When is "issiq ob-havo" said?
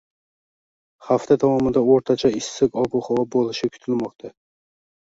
2.41-3.21